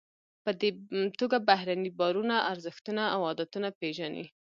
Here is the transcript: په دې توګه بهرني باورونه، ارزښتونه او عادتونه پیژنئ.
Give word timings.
په 0.43 0.51
دې 0.59 0.69
توګه 1.19 1.37
بهرني 1.49 1.89
باورونه، 1.99 2.35
ارزښتونه 2.51 3.03
او 3.15 3.19
عادتونه 3.29 3.69
پیژنئ. 3.79 4.25